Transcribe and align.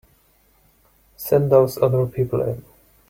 Send 1.15 1.51
those 1.51 1.77
other 1.77 2.07
people 2.07 2.41
in. 2.41 2.63